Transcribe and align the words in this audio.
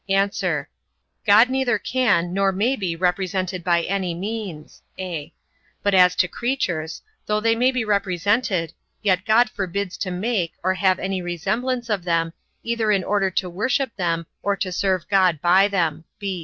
A. 0.09 0.65
God 1.27 1.51
neither 1.51 1.77
can, 1.77 2.33
nor 2.33 2.51
may 2.51 2.75
be 2.75 2.95
represented 2.95 3.63
by 3.63 3.83
any 3.83 4.15
means: 4.15 4.81
(a) 4.97 5.31
but 5.83 5.93
as 5.93 6.15
to 6.15 6.27
creatures; 6.27 7.03
though 7.27 7.39
they 7.39 7.55
may 7.55 7.69
be 7.69 7.85
represented, 7.85 8.73
yet 9.03 9.25
God 9.25 9.47
forbids 9.47 9.97
to 9.99 10.09
make, 10.09 10.53
or 10.63 10.73
have 10.73 10.97
any 10.97 11.21
resemblance 11.21 11.87
of 11.87 12.03
them, 12.03 12.33
either 12.63 12.91
in 12.91 13.03
order 13.03 13.29
to 13.29 13.47
worship 13.47 13.95
them 13.95 14.25
or 14.41 14.55
to 14.55 14.71
serve 14.71 15.07
God 15.07 15.39
by 15.39 15.67
them. 15.67 16.05